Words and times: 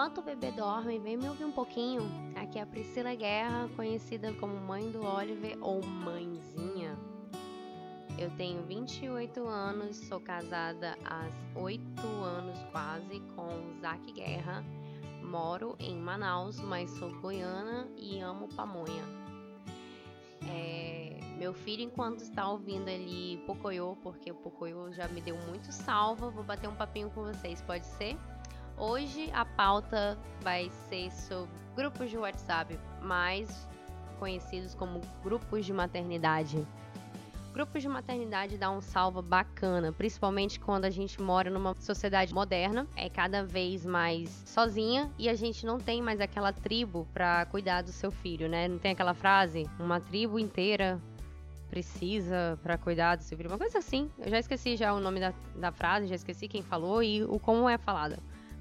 Enquanto 0.00 0.16
o 0.16 0.22
bebê 0.22 0.50
dorme, 0.50 0.98
vem 0.98 1.18
me 1.18 1.28
ouvir 1.28 1.44
um 1.44 1.52
pouquinho. 1.52 2.00
Aqui 2.34 2.58
é 2.58 2.62
a 2.62 2.66
Priscila 2.66 3.14
Guerra, 3.14 3.68
conhecida 3.76 4.32
como 4.32 4.56
mãe 4.56 4.90
do 4.90 5.04
Oliver 5.04 5.58
ou 5.60 5.84
mãezinha. 5.84 6.98
Eu 8.16 8.30
tenho 8.30 8.62
28 8.62 9.46
anos, 9.46 9.98
sou 9.98 10.18
casada 10.18 10.96
há 11.04 11.28
8 11.54 11.82
anos 12.24 12.58
quase 12.72 13.20
com 13.36 13.78
Zac 13.78 14.10
Guerra. 14.10 14.64
Moro 15.22 15.76
em 15.78 15.98
Manaus, 15.98 16.58
mas 16.60 16.90
sou 16.92 17.10
goiana 17.20 17.86
e 17.94 18.20
amo 18.20 18.48
pamonha. 18.56 19.04
É, 20.48 21.20
meu 21.36 21.52
filho, 21.52 21.82
enquanto 21.82 22.20
está 22.20 22.48
ouvindo 22.48 22.88
ali 22.88 23.36
Pocoyo, 23.46 23.98
porque 24.02 24.30
o 24.30 24.34
Pocoyo 24.34 24.94
já 24.94 25.06
me 25.08 25.20
deu 25.20 25.36
muito 25.46 25.70
salva, 25.70 26.30
vou 26.30 26.42
bater 26.42 26.70
um 26.70 26.74
papinho 26.74 27.10
com 27.10 27.22
vocês, 27.22 27.60
pode 27.60 27.84
ser? 27.84 28.16
Hoje 28.80 29.30
a 29.34 29.44
pauta 29.44 30.16
vai 30.40 30.70
ser 30.88 31.12
sobre 31.12 31.50
grupos 31.76 32.08
de 32.08 32.16
WhatsApp, 32.16 32.80
mais 33.02 33.68
conhecidos 34.18 34.74
como 34.74 35.02
grupos 35.22 35.66
de 35.66 35.72
maternidade. 35.74 36.66
Grupos 37.52 37.82
de 37.82 37.88
maternidade 37.90 38.56
dá 38.56 38.70
um 38.70 38.80
salva 38.80 39.20
bacana, 39.20 39.92
principalmente 39.92 40.58
quando 40.58 40.86
a 40.86 40.90
gente 40.90 41.20
mora 41.20 41.50
numa 41.50 41.74
sociedade 41.78 42.32
moderna, 42.32 42.86
é 42.96 43.10
cada 43.10 43.44
vez 43.44 43.84
mais 43.84 44.30
sozinha 44.46 45.12
e 45.18 45.28
a 45.28 45.34
gente 45.34 45.66
não 45.66 45.76
tem 45.76 46.00
mais 46.00 46.18
aquela 46.18 46.50
tribo 46.50 47.06
para 47.12 47.44
cuidar 47.44 47.82
do 47.82 47.92
seu 47.92 48.10
filho, 48.10 48.48
né? 48.48 48.66
Não 48.66 48.78
tem 48.78 48.92
aquela 48.92 49.12
frase, 49.12 49.68
uma 49.78 50.00
tribo 50.00 50.38
inteira 50.38 50.98
precisa 51.68 52.58
para 52.62 52.78
cuidar 52.78 53.16
do 53.16 53.24
seu 53.24 53.36
filho, 53.36 53.50
uma 53.50 53.58
coisa 53.58 53.76
assim. 53.76 54.10
Eu 54.18 54.30
já 54.30 54.38
esqueci 54.38 54.74
já 54.74 54.94
o 54.94 55.00
nome 55.00 55.20
da, 55.20 55.34
da 55.54 55.70
frase, 55.70 56.06
já 56.06 56.14
esqueci 56.14 56.48
quem 56.48 56.62
falou 56.62 57.02
e 57.02 57.22
o 57.22 57.38
como 57.38 57.68
é 57.68 57.76
falada 57.76 58.18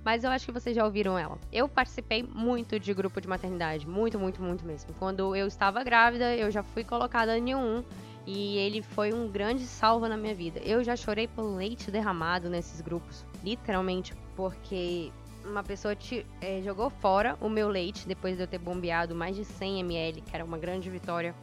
mas 0.09 0.23
eu 0.23 0.31
acho 0.31 0.47
que 0.47 0.51
vocês 0.51 0.75
já 0.75 0.83
ouviram 0.83 1.19
ela. 1.19 1.37
Eu 1.53 1.69
participei 1.69 2.23
muito 2.23 2.79
de 2.79 2.91
grupo 2.95 3.21
de 3.21 3.27
maternidade, 3.27 3.87
muito, 3.87 4.17
muito, 4.17 4.41
muito 4.41 4.65
mesmo. 4.65 4.91
Quando 4.97 5.35
eu 5.35 5.45
estava 5.45 5.83
grávida, 5.83 6.35
eu 6.35 6.49
já 6.49 6.63
fui 6.63 6.83
colocada 6.83 7.37
em 7.37 7.53
um 7.53 7.83
e 8.25 8.57
ele 8.57 8.81
foi 8.81 9.13
um 9.13 9.29
grande 9.29 9.67
salvo 9.67 10.07
na 10.07 10.17
minha 10.17 10.33
vida. 10.33 10.59
Eu 10.61 10.83
já 10.83 10.95
chorei 10.95 11.27
por 11.27 11.43
leite 11.43 11.91
derramado 11.91 12.49
nesses 12.49 12.81
grupos, 12.81 13.23
literalmente, 13.43 14.15
porque 14.35 15.11
uma 15.45 15.63
pessoa 15.63 15.95
te, 15.95 16.25
é, 16.41 16.59
jogou 16.63 16.89
fora 16.89 17.37
o 17.39 17.47
meu 17.47 17.69
leite 17.69 18.07
depois 18.07 18.35
de 18.35 18.41
eu 18.41 18.47
ter 18.47 18.57
bombeado 18.57 19.13
mais 19.13 19.35
de 19.35 19.45
100 19.45 19.81
ml, 19.81 20.21
que 20.21 20.35
era 20.35 20.43
uma 20.43 20.57
grande 20.57 20.89
vitória 20.89 21.35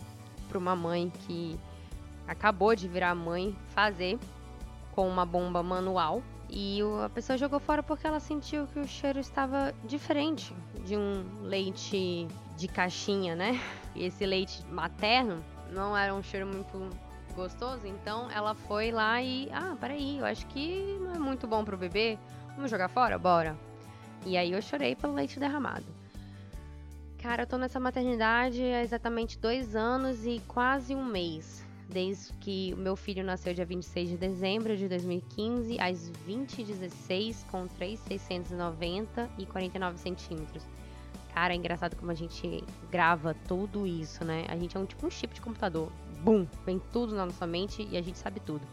para 0.48 0.58
uma 0.58 0.74
mãe 0.74 1.12
que 1.20 1.56
acabou 2.26 2.74
de 2.74 2.88
virar 2.88 3.14
mãe 3.14 3.56
fazer 3.76 4.18
com 4.90 5.08
uma 5.08 5.24
bomba 5.24 5.62
manual 5.62 6.20
e 6.48 6.80
a 7.04 7.08
pessoa 7.08 7.36
jogou 7.36 7.58
fora 7.58 7.82
porque 7.82 8.06
ela 8.06 8.20
sentiu 8.20 8.66
que 8.68 8.78
o 8.78 8.86
cheiro 8.86 9.18
estava 9.18 9.74
diferente 9.84 10.54
de 10.84 10.96
um 10.96 11.42
leite 11.42 12.28
de 12.56 12.68
caixinha, 12.68 13.34
né? 13.34 13.60
E 13.94 14.04
esse 14.04 14.24
leite 14.24 14.64
materno 14.70 15.42
não 15.72 15.96
era 15.96 16.14
um 16.14 16.22
cheiro 16.22 16.46
muito 16.46 16.90
gostoso, 17.34 17.86
então 17.86 18.30
ela 18.30 18.54
foi 18.54 18.90
lá 18.90 19.20
e, 19.20 19.50
ah, 19.52 19.76
peraí, 19.78 20.18
eu 20.18 20.24
acho 20.24 20.46
que 20.46 20.98
não 21.00 21.14
é 21.14 21.18
muito 21.18 21.46
bom 21.46 21.64
pro 21.64 21.76
bebê. 21.76 22.18
Vamos 22.54 22.70
jogar 22.70 22.88
fora? 22.88 23.18
Bora. 23.18 23.56
E 24.24 24.36
aí 24.36 24.52
eu 24.52 24.62
chorei 24.62 24.96
pelo 24.96 25.14
leite 25.14 25.38
derramado. 25.38 25.84
Cara, 27.18 27.42
eu 27.42 27.46
tô 27.46 27.58
nessa 27.58 27.80
maternidade 27.80 28.62
há 28.62 28.82
exatamente 28.82 29.38
dois 29.38 29.74
anos 29.74 30.24
e 30.24 30.40
quase 30.46 30.94
um 30.94 31.04
mês 31.04 31.66
desde 31.88 32.32
que 32.34 32.74
o 32.74 32.76
meu 32.76 32.96
filho 32.96 33.24
nasceu 33.24 33.54
dia 33.54 33.64
26 33.64 34.10
de 34.10 34.16
dezembro 34.16 34.76
de 34.76 34.88
2015, 34.88 35.78
às 35.80 36.10
20h16, 36.26 37.46
com 37.50 37.66
3,690 37.66 39.30
e 39.38 39.46
49 39.46 39.98
centímetros. 39.98 40.66
Cara, 41.32 41.52
é 41.52 41.56
engraçado 41.56 41.94
como 41.96 42.10
a 42.10 42.14
gente 42.14 42.64
grava 42.90 43.34
tudo 43.46 43.86
isso, 43.86 44.24
né? 44.24 44.46
A 44.48 44.56
gente 44.56 44.76
é 44.76 44.80
um 44.80 44.86
tipo 44.86 45.06
um 45.06 45.10
chip 45.10 45.34
de 45.34 45.40
computador. 45.40 45.92
Bum! 46.22 46.46
Vem 46.64 46.80
tudo 46.92 47.14
na 47.14 47.26
nossa 47.26 47.46
mente 47.46 47.86
e 47.90 47.96
a 47.96 48.02
gente 48.02 48.18
sabe 48.18 48.40
tudo. 48.40 48.66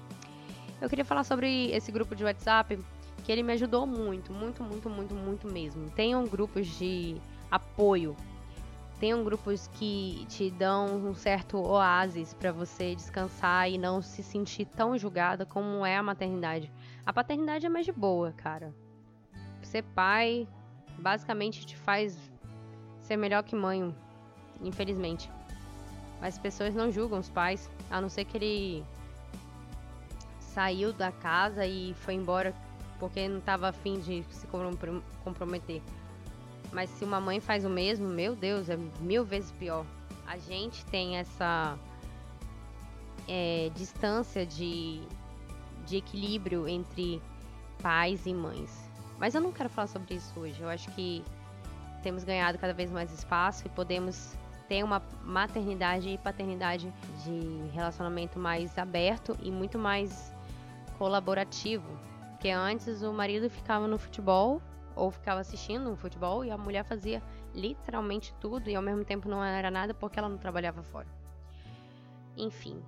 Eu 0.81 0.89
queria 0.89 1.05
falar 1.05 1.23
sobre 1.23 1.71
esse 1.71 1.91
grupo 1.91 2.15
de 2.15 2.23
WhatsApp, 2.23 2.79
que 3.23 3.31
ele 3.31 3.43
me 3.43 3.53
ajudou 3.53 3.85
muito, 3.85 4.33
muito, 4.33 4.63
muito, 4.63 4.89
muito, 4.89 5.13
muito 5.13 5.47
mesmo. 5.47 5.89
Tenham 5.91 6.25
grupos 6.25 6.67
de 6.77 7.15
apoio 7.51 8.15
Tenham 9.03 9.21
grupos 9.21 9.67
que 9.67 10.25
te 10.29 10.49
dão 10.49 11.09
um 11.09 11.13
certo 11.13 11.57
oásis 11.57 12.33
para 12.33 12.53
você 12.53 12.95
descansar 12.95 13.69
e 13.69 13.77
não 13.77 14.01
se 14.01 14.23
sentir 14.23 14.63
tão 14.63 14.97
julgada 14.97 15.45
como 15.45 15.85
é 15.85 15.97
a 15.97 16.01
maternidade. 16.01 16.71
A 17.05 17.11
paternidade 17.11 17.65
é 17.65 17.69
mais 17.69 17.85
de 17.85 17.91
boa, 17.91 18.31
cara. 18.31 18.73
Ser 19.61 19.83
pai 19.93 20.47
basicamente 20.97 21.65
te 21.65 21.75
faz 21.75 22.17
ser 23.01 23.17
melhor 23.17 23.43
que 23.43 23.57
mãe, 23.57 23.93
infelizmente. 24.61 25.29
Mas 26.21 26.35
as 26.35 26.39
pessoas 26.39 26.73
não 26.73 26.89
julgam 26.89 27.19
os 27.19 27.29
pais, 27.29 27.69
a 27.91 27.99
não 27.99 28.07
ser 28.07 28.23
que 28.23 28.37
ele 28.37 28.85
saiu 30.39 30.93
da 30.93 31.11
casa 31.11 31.65
e 31.65 31.93
foi 31.95 32.13
embora 32.13 32.55
porque 33.01 33.27
não 33.27 33.39
estava 33.39 33.67
afim 33.67 33.99
de 33.99 34.23
se 34.29 34.47
comprometer. 35.25 35.81
Mas 36.73 36.89
se 36.89 37.05
uma 37.05 37.21
mãe 37.21 37.39
faz 37.39 37.63
o 37.63 37.69
mesmo, 37.69 38.07
meu 38.07 38.35
Deus, 38.35 38.67
é 38.67 38.77
mil 38.99 39.23
vezes 39.23 39.51
pior. 39.51 39.85
A 40.25 40.37
gente 40.37 40.83
tem 40.87 41.17
essa 41.17 41.77
é, 43.27 43.69
distância 43.75 44.45
de, 44.45 45.01
de 45.85 45.97
equilíbrio 45.97 46.67
entre 46.67 47.21
pais 47.81 48.25
e 48.25 48.33
mães. 48.33 48.89
Mas 49.19 49.35
eu 49.35 49.41
não 49.41 49.51
quero 49.51 49.69
falar 49.69 49.87
sobre 49.87 50.15
isso 50.15 50.39
hoje. 50.39 50.59
Eu 50.59 50.69
acho 50.69 50.89
que 50.91 51.23
temos 52.01 52.23
ganhado 52.23 52.57
cada 52.57 52.73
vez 52.73 52.91
mais 52.91 53.13
espaço 53.13 53.65
e 53.67 53.69
podemos 53.69 54.35
ter 54.67 54.83
uma 54.83 55.01
maternidade 55.23 56.09
e 56.09 56.17
paternidade 56.17 56.91
de 57.23 57.69
relacionamento 57.71 58.39
mais 58.39 58.77
aberto 58.77 59.37
e 59.41 59.51
muito 59.51 59.77
mais 59.77 60.33
colaborativo. 60.97 61.87
Porque 62.31 62.49
antes 62.49 63.03
o 63.03 63.13
marido 63.13 63.49
ficava 63.49 63.87
no 63.87 63.97
futebol 63.99 64.61
ou 64.95 65.11
ficava 65.11 65.41
assistindo 65.41 65.89
um 65.89 65.95
futebol 65.95 66.43
e 66.43 66.51
a 66.51 66.57
mulher 66.57 66.83
fazia 66.83 67.21
literalmente 67.53 68.33
tudo 68.39 68.69
e 68.69 68.75
ao 68.75 68.81
mesmo 68.81 69.03
tempo 69.03 69.29
não 69.29 69.43
era 69.43 69.69
nada 69.69 69.93
porque 69.93 70.19
ela 70.19 70.29
não 70.29 70.37
trabalhava 70.37 70.83
fora. 70.83 71.07
Enfim, 72.35 72.83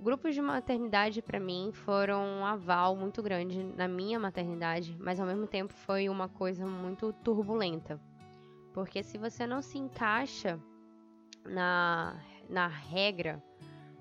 grupos 0.00 0.34
de 0.34 0.40
maternidade 0.40 1.20
para 1.20 1.40
mim 1.40 1.70
foram 1.72 2.22
um 2.22 2.46
aval 2.46 2.96
muito 2.96 3.22
grande 3.22 3.62
na 3.62 3.88
minha 3.88 4.18
maternidade, 4.18 4.96
mas 5.00 5.18
ao 5.18 5.26
mesmo 5.26 5.46
tempo 5.46 5.72
foi 5.72 6.08
uma 6.08 6.28
coisa 6.28 6.66
muito 6.66 7.12
turbulenta. 7.12 8.00
Porque 8.72 9.02
se 9.02 9.18
você 9.18 9.46
não 9.46 9.60
se 9.60 9.78
encaixa 9.78 10.60
na, 11.44 12.16
na 12.48 12.68
regra 12.68 13.42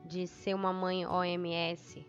de 0.05 0.27
ser 0.27 0.53
uma 0.53 0.71
mãe 0.71 1.05
OMS, 1.05 2.05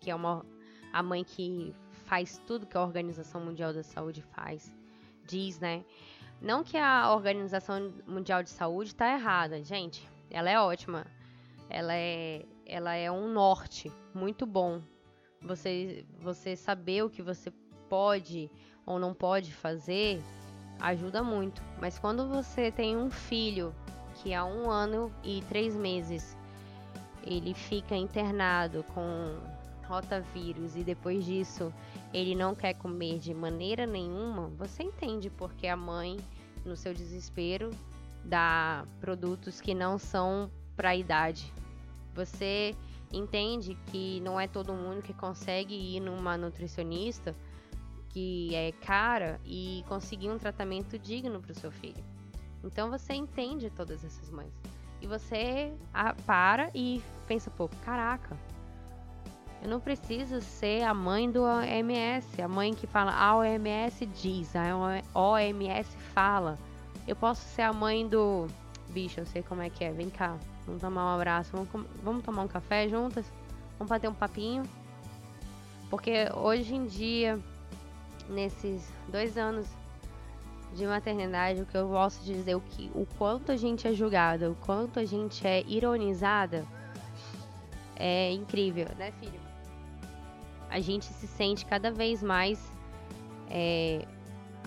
que 0.00 0.10
é 0.10 0.14
uma 0.14 0.44
a 0.92 1.02
mãe 1.02 1.22
que 1.22 1.74
faz 2.06 2.40
tudo 2.46 2.66
que 2.66 2.76
a 2.76 2.82
Organização 2.82 3.40
Mundial 3.40 3.72
da 3.72 3.82
Saúde 3.82 4.22
faz, 4.22 4.74
diz, 5.26 5.60
né? 5.60 5.84
Não 6.40 6.62
que 6.62 6.76
a 6.76 7.12
Organização 7.12 7.92
Mundial 8.06 8.42
de 8.42 8.50
Saúde 8.50 8.90
está 8.90 9.12
errada, 9.12 9.62
gente. 9.62 10.08
Ela 10.30 10.50
é 10.50 10.60
ótima. 10.60 11.06
Ela 11.68 11.94
é, 11.94 12.44
ela 12.64 12.94
é 12.94 13.10
um 13.10 13.28
norte 13.28 13.92
muito 14.14 14.46
bom. 14.46 14.80
Você, 15.42 16.04
você 16.18 16.54
saber 16.56 17.02
o 17.02 17.10
que 17.10 17.22
você 17.22 17.50
pode 17.88 18.50
ou 18.84 18.98
não 18.98 19.14
pode 19.14 19.52
fazer 19.52 20.22
ajuda 20.78 21.22
muito. 21.22 21.62
Mas 21.80 21.98
quando 21.98 22.28
você 22.28 22.70
tem 22.70 22.96
um 22.96 23.10
filho 23.10 23.74
que 24.14 24.34
há 24.34 24.44
um 24.44 24.70
ano 24.70 25.12
e 25.24 25.42
três 25.48 25.74
meses 25.74 26.36
ele 27.22 27.54
fica 27.54 27.96
internado 27.96 28.84
com 28.94 29.36
rotavírus 29.86 30.76
e 30.76 30.84
depois 30.84 31.24
disso 31.24 31.72
ele 32.12 32.34
não 32.34 32.54
quer 32.54 32.74
comer 32.74 33.18
de 33.18 33.32
maneira 33.32 33.86
nenhuma, 33.86 34.48
você 34.56 34.82
entende 34.82 35.30
porque 35.30 35.66
a 35.66 35.76
mãe, 35.76 36.16
no 36.64 36.76
seu 36.76 36.92
desespero, 36.92 37.70
dá 38.24 38.84
produtos 39.00 39.60
que 39.60 39.74
não 39.74 39.98
são 39.98 40.50
para 40.76 40.90
a 40.90 40.96
idade. 40.96 41.52
Você 42.14 42.74
entende 43.12 43.76
que 43.86 44.20
não 44.20 44.38
é 44.38 44.48
todo 44.48 44.72
mundo 44.72 45.02
que 45.02 45.12
consegue 45.12 45.74
ir 45.74 46.00
numa 46.00 46.36
nutricionista 46.36 47.34
que 48.08 48.54
é 48.54 48.72
cara 48.72 49.38
e 49.44 49.84
conseguir 49.88 50.30
um 50.30 50.38
tratamento 50.38 50.98
digno 50.98 51.40
para 51.40 51.52
o 51.52 51.54
seu 51.54 51.70
filho. 51.70 52.02
Então 52.64 52.90
você 52.90 53.12
entende 53.12 53.70
todas 53.70 54.02
essas 54.04 54.30
mães. 54.30 54.52
E 55.00 55.06
você 55.06 55.72
para 56.24 56.70
e 56.74 57.02
pensa, 57.28 57.50
pô, 57.50 57.68
caraca, 57.84 58.36
eu 59.66 59.70
não 59.70 59.80
preciso 59.80 60.40
ser 60.40 60.84
a 60.84 60.94
mãe 60.94 61.28
do 61.28 61.42
OMS, 61.42 62.40
a 62.40 62.46
mãe 62.46 62.72
que 62.72 62.86
fala 62.86 63.10
a 63.10 63.36
OMS 63.36 64.06
diz, 64.06 64.54
a 64.54 64.62
OMS 65.12 65.96
fala. 66.14 66.56
Eu 67.04 67.16
posso 67.16 67.42
ser 67.48 67.62
a 67.62 67.72
mãe 67.72 68.06
do 68.06 68.46
bicho, 68.90 69.18
eu 69.18 69.26
sei 69.26 69.42
como 69.42 69.62
é 69.62 69.68
que 69.68 69.82
é. 69.82 69.90
Vem 69.90 70.08
cá, 70.08 70.36
vamos 70.64 70.80
tomar 70.80 71.06
um 71.06 71.16
abraço, 71.16 71.50
vamos, 71.52 71.88
vamos 72.00 72.22
tomar 72.22 72.42
um 72.42 72.48
café 72.48 72.88
juntas, 72.88 73.26
vamos 73.76 73.90
bater 73.90 74.08
um 74.08 74.14
papinho. 74.14 74.62
Porque 75.90 76.28
hoje 76.32 76.76
em 76.76 76.86
dia, 76.86 77.36
nesses 78.28 78.88
dois 79.08 79.36
anos 79.36 79.66
de 80.76 80.86
maternidade, 80.86 81.62
o 81.62 81.66
que 81.66 81.76
eu 81.76 81.88
posso 81.88 82.22
dizer, 82.22 82.54
o, 82.54 82.60
que, 82.60 82.88
o 82.94 83.04
quanto 83.18 83.50
a 83.50 83.56
gente 83.56 83.88
é 83.88 83.92
julgada, 83.92 84.48
o 84.48 84.54
quanto 84.54 85.00
a 85.00 85.04
gente 85.04 85.44
é 85.44 85.64
ironizada, 85.66 86.64
é 87.96 88.30
incrível, 88.30 88.86
né, 88.96 89.10
filho? 89.18 89.45
A 90.76 90.80
gente 90.80 91.06
se 91.06 91.26
sente 91.26 91.64
cada 91.64 91.90
vez 91.90 92.22
mais 92.22 92.60
é, 93.48 94.06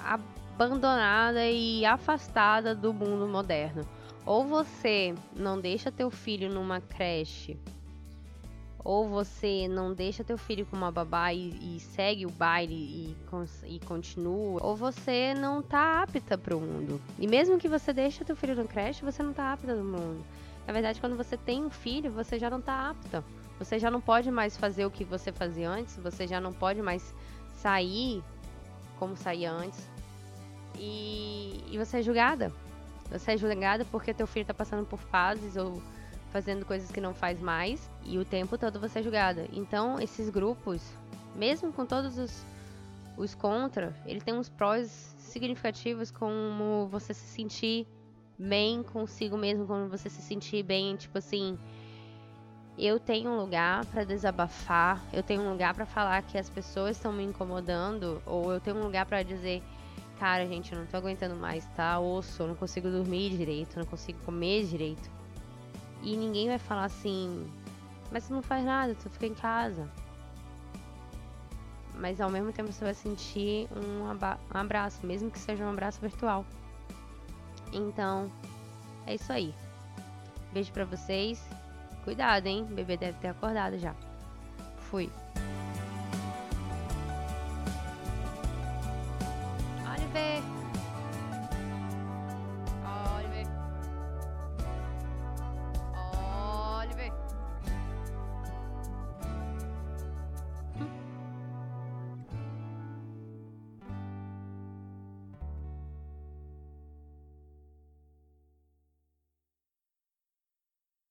abandonada 0.03 1.47
e 1.47 1.85
afastada 1.85 2.73
do 2.73 2.91
mundo 2.91 3.27
moderno. 3.27 3.83
Ou 4.25 4.43
você 4.43 5.13
não 5.35 5.61
deixa 5.61 5.91
teu 5.91 6.09
filho 6.09 6.51
numa 6.51 6.81
creche 6.81 7.59
ou 8.83 9.07
você 9.07 9.67
não 9.67 9.93
deixa 9.93 10.23
teu 10.23 10.35
filho 10.35 10.65
com 10.65 10.75
uma 10.75 10.91
babá 10.91 11.31
e, 11.31 11.49
e 11.61 11.79
segue 11.79 12.25
o 12.25 12.31
baile 12.31 12.73
e, 12.73 13.15
e, 13.67 13.79
continua, 13.81 14.65
ou 14.65 14.75
você 14.75 15.35
não 15.35 15.61
tá 15.61 16.01
apta 16.01 16.39
para 16.39 16.57
o 16.57 16.59
mundo. 16.59 16.99
E 17.19 17.27
mesmo 17.27 17.59
que 17.59 17.67
você 17.67 17.93
deixe 17.93 18.25
teu 18.25 18.35
filho 18.35 18.55
no 18.55 18.67
creche, 18.67 19.05
você 19.05 19.21
não 19.21 19.31
tá 19.31 19.53
apta 19.53 19.75
no 19.75 19.83
mundo. 19.83 20.25
Na 20.65 20.73
verdade, 20.73 20.99
quando 20.99 21.15
você 21.15 21.37
tem 21.37 21.63
um 21.63 21.69
filho, 21.69 22.09
você 22.09 22.39
já 22.39 22.49
não 22.49 22.61
tá 22.61 22.89
apta. 22.89 23.23
Você 23.59 23.77
já 23.77 23.91
não 23.91 23.99
pode 23.99 24.31
mais 24.31 24.55
fazer 24.55 24.85
o 24.85 24.91
que 24.91 25.03
você 25.03 25.31
fazia 25.31 25.69
antes, 25.69 25.97
você 25.97 26.25
já 26.25 26.39
não 26.39 26.53
pode 26.53 26.81
mais 26.81 27.13
sair 27.55 28.23
como 28.97 29.17
saía 29.17 29.51
antes. 29.51 29.87
E, 30.77 31.61
e 31.69 31.77
você 31.77 31.99
é 31.99 32.01
julgada. 32.01 32.51
Você 33.11 33.33
é 33.33 33.37
julgada 33.37 33.83
porque 33.85 34.13
teu 34.13 34.25
filho 34.25 34.45
tá 34.45 34.53
passando 34.53 34.85
por 34.85 34.99
fases 34.99 35.57
ou 35.57 35.81
fazendo 36.31 36.65
coisas 36.65 36.91
que 36.91 37.01
não 37.01 37.13
faz 37.13 37.39
mais 37.39 37.89
e 38.05 38.17
o 38.17 38.25
tempo 38.25 38.57
todo 38.57 38.79
você 38.79 38.99
é 38.99 39.03
julgada. 39.03 39.47
Então, 39.51 39.99
esses 39.99 40.29
grupos, 40.29 40.81
mesmo 41.35 41.73
com 41.73 41.85
todos 41.85 42.17
os, 42.17 42.45
os 43.17 43.35
contra, 43.35 43.93
ele 44.05 44.21
tem 44.21 44.33
uns 44.33 44.47
prós 44.47 45.15
significativos 45.17 46.11
como 46.11 46.87
você 46.87 47.13
se 47.13 47.25
sentir 47.25 47.87
bem 48.37 48.83
consigo 48.83 49.37
mesmo, 49.37 49.67
como 49.67 49.89
você 49.89 50.09
se 50.09 50.21
sentir 50.21 50.63
bem, 50.63 50.95
tipo 50.95 51.17
assim, 51.17 51.57
eu 52.79 52.97
tenho 52.97 53.29
um 53.29 53.37
lugar 53.37 53.85
para 53.87 54.05
desabafar, 54.05 55.03
eu 55.11 55.21
tenho 55.21 55.41
um 55.41 55.51
lugar 55.51 55.73
para 55.73 55.85
falar 55.85 56.21
que 56.23 56.37
as 56.37 56.49
pessoas 56.49 56.95
estão 56.95 57.11
me 57.11 57.23
incomodando, 57.23 58.21
ou 58.25 58.53
eu 58.53 58.59
tenho 58.61 58.77
um 58.77 58.83
lugar 58.83 59.05
para 59.05 59.21
dizer, 59.21 59.61
cara, 60.17 60.47
gente, 60.47 60.71
eu 60.71 60.79
não 60.79 60.85
tô 60.85 60.95
aguentando 60.95 61.35
mais, 61.35 61.65
tá? 61.75 61.99
Osso, 61.99 62.43
eu 62.43 62.47
não 62.47 62.55
consigo 62.55 62.89
dormir 62.89 63.31
direito, 63.31 63.77
eu 63.77 63.83
não 63.83 63.89
consigo 63.89 64.17
comer 64.19 64.65
direito. 64.65 65.11
E 66.01 66.15
ninguém 66.15 66.47
vai 66.47 66.57
falar 66.57 66.85
assim, 66.85 67.51
mas 68.11 68.27
tu 68.27 68.33
não 68.33 68.41
faz 68.41 68.63
nada, 68.63 68.95
tu 68.95 69.09
fica 69.09 69.27
em 69.27 69.33
casa. 69.33 69.85
Mas 71.95 72.21
ao 72.21 72.29
mesmo 72.29 72.53
tempo 72.53 72.71
você 72.71 72.85
vai 72.85 72.93
sentir 72.93 73.67
um, 73.75 74.05
um 74.05 74.57
abraço, 74.57 75.05
mesmo 75.05 75.29
que 75.29 75.37
seja 75.37 75.65
um 75.65 75.69
abraço 75.69 75.99
virtual. 75.99 76.45
Então, 77.73 78.31
é 79.05 79.15
isso 79.15 79.33
aí. 79.33 79.53
Beijo 80.53 80.71
para 80.71 80.85
vocês. 80.85 81.58
Cuidado, 82.03 82.47
hein? 82.47 82.65
O 82.69 82.73
bebê 82.73 82.97
deve 82.97 83.17
ter 83.19 83.27
acordado 83.29 83.77
já. 83.77 83.95
Fui. 84.89 85.09